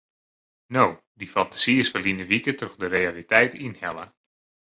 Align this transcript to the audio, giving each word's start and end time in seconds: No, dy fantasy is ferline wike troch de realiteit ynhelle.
No, 0.75 0.85
dy 1.19 1.27
fantasy 1.35 1.75
is 1.81 1.91
ferline 1.93 2.25
wike 2.29 2.53
troch 2.55 2.75
de 2.81 2.87
realiteit 2.89 3.53
ynhelle. 3.67 4.05